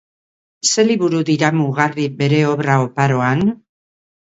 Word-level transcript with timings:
Ze 0.69 0.85
liburu 0.87 1.19
dira 1.27 1.51
mugarri 1.59 2.07
bere 2.23 2.41
obra 2.55 2.81
oparoan? 2.89 3.47